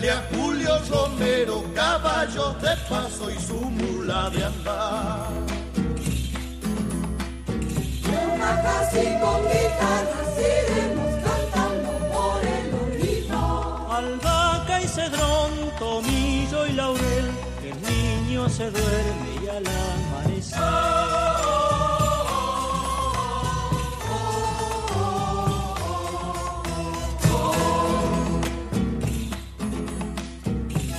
[0.08, 5.28] a Julio Romero caballos de paso y su mula de andar.
[8.34, 9.42] Una casi con
[10.38, 11.21] iremos cantando
[14.94, 17.26] cedrón, tomillo y laurel,
[17.64, 20.58] el niño se duerme y al amanecer.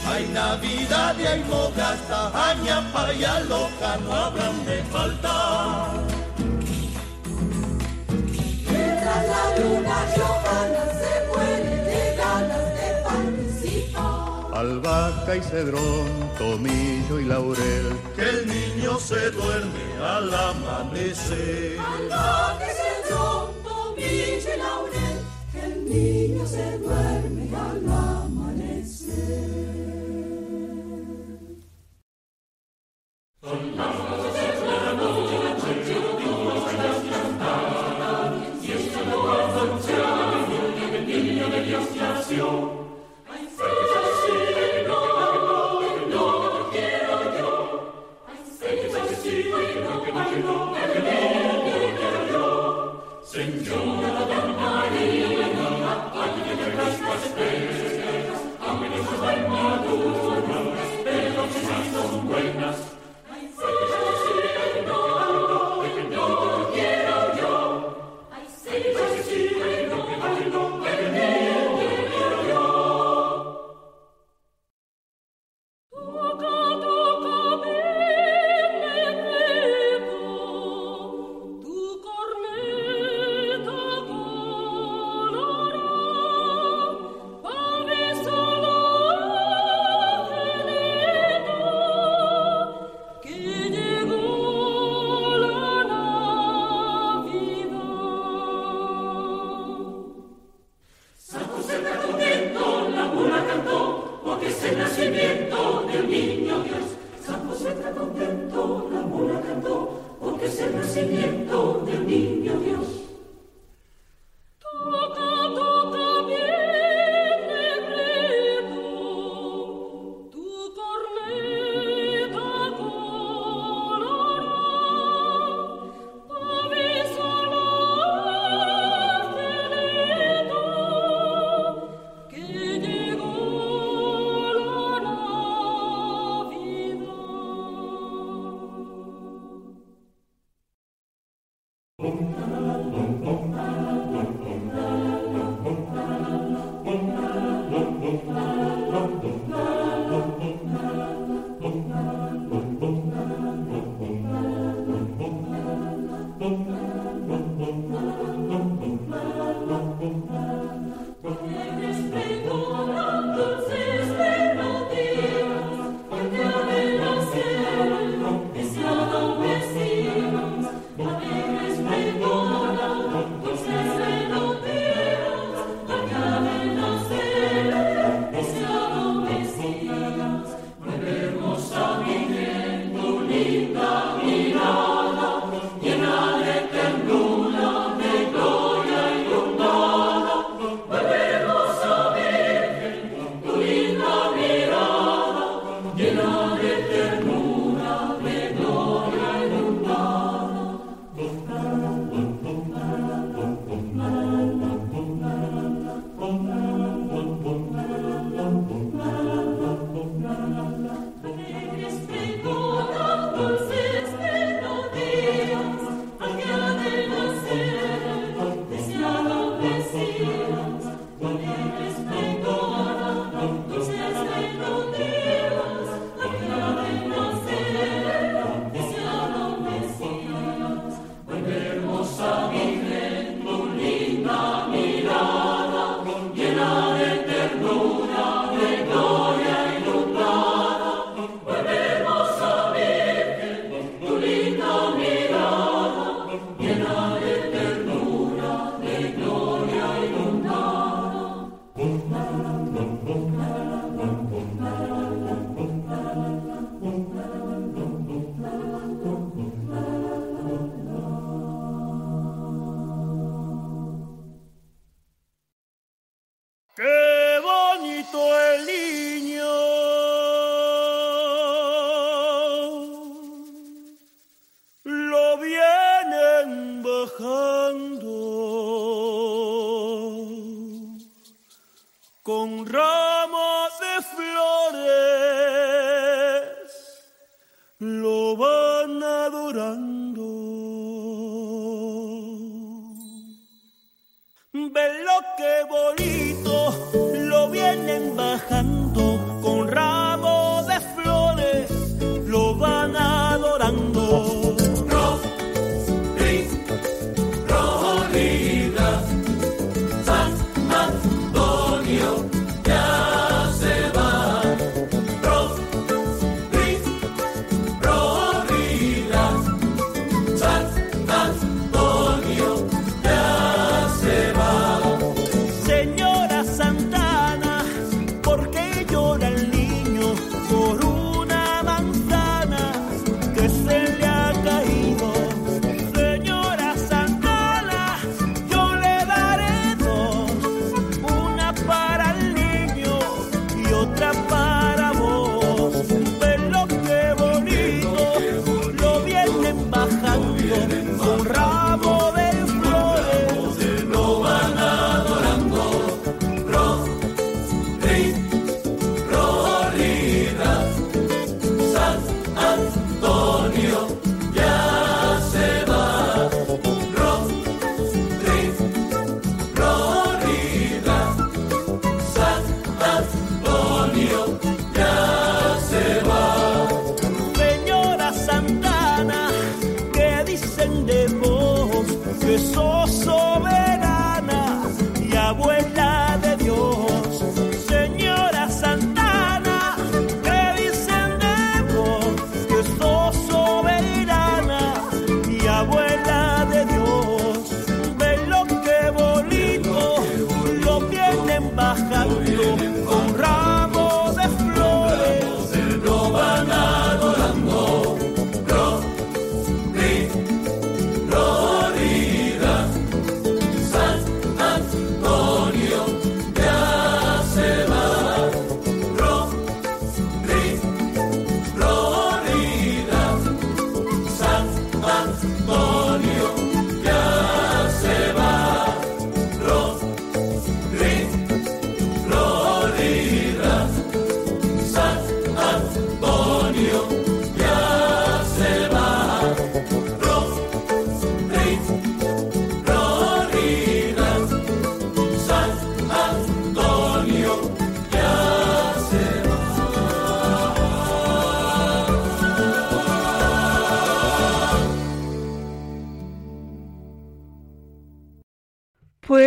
[0.08, 5.92] Hay Navidad y hay mogasta, añapa y aloja no habrán de faltar.
[8.72, 11.63] Mientras la luna Johanna se muere
[14.64, 16.08] albahaca y cedrón,
[16.38, 21.80] tomillo y laurel, que el niño se duerme al amanecer.
[21.80, 25.18] Albahaca y cedrón, tomillo y laurel,
[25.52, 29.54] que el niño se duerme al amanecer.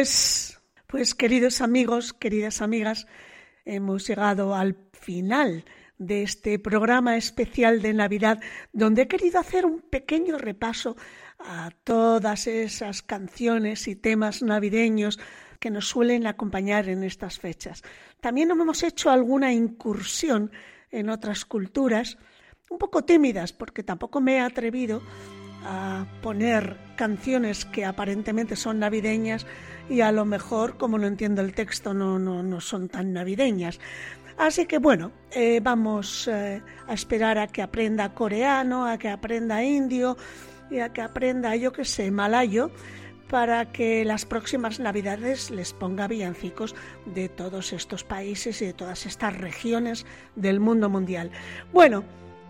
[0.07, 3.09] Pues, pues queridos amigos, queridas amigas,
[3.65, 5.65] hemos llegado al final
[5.99, 8.39] de este programa especial de Navidad,
[8.73, 10.97] donde he querido hacer un pequeño repaso
[11.41, 15.19] a todas esas canciones y temas navideños
[15.59, 17.83] que nos suelen acompañar en estas fechas.
[18.21, 20.53] También hemos hecho alguna incursión
[20.93, 22.17] en otras culturas,
[22.71, 25.03] un poco tímidas, porque tampoco me he atrevido
[25.67, 29.47] a poner canciones que aparentemente son navideñas
[29.89, 33.81] y a lo mejor, como no entiendo el texto, no, no, no son tan navideñas.
[34.39, 39.65] Así que bueno, eh, vamos eh, a esperar a que aprenda coreano, a que aprenda
[39.65, 40.17] indio
[40.71, 42.71] y a que aprenda, yo qué sé, malayo,
[43.29, 46.77] para que las próximas navidades les ponga villancicos
[47.07, 50.07] de todos estos países y de todas estas regiones
[50.37, 51.31] del mundo mundial.
[51.73, 52.05] Bueno,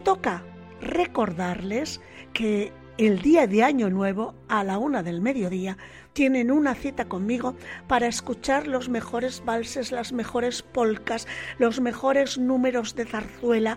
[0.04, 0.42] toca
[0.80, 2.00] recordarles
[2.32, 5.76] que el día de Año Nuevo, a la una del mediodía,
[6.12, 7.54] tienen una cita conmigo
[7.88, 11.28] para escuchar los mejores valses, las mejores polcas,
[11.58, 13.76] los mejores números de zarzuela,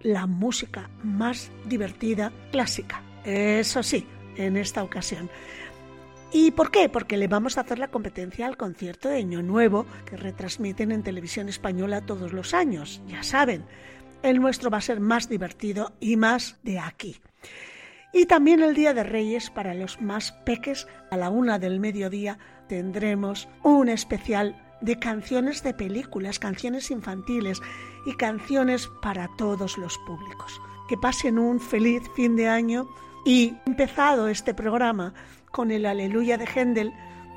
[0.00, 3.02] la música más divertida clásica.
[3.24, 5.28] Eso sí, en esta ocasión.
[6.32, 6.88] ¿Y por qué?
[6.88, 11.02] Porque le vamos a hacer la competencia al concierto de Año Nuevo que retransmiten en
[11.02, 13.64] televisión española todos los años, ya saben.
[14.22, 17.20] El nuestro va a ser más divertido y más de aquí.
[18.16, 22.38] Y también el Día de Reyes para los más peques a la una del mediodía
[22.68, 27.60] tendremos un especial de canciones de películas, canciones infantiles
[28.06, 30.60] y canciones para todos los públicos.
[30.88, 32.86] Que pasen un feliz fin de año
[33.26, 35.12] y empezado este programa
[35.50, 36.92] con el Aleluya de Händel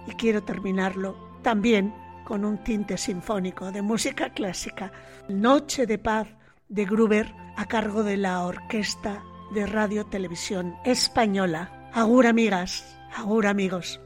[0.05, 1.91] y quiero terminarlo también
[2.23, 4.91] con un tinte sinfónico de música clásica.
[5.27, 6.27] Noche de Paz
[6.69, 11.89] de Gruber a cargo de la Orquesta de Radio Televisión Española.
[11.93, 13.99] Agur amigas, agur amigos.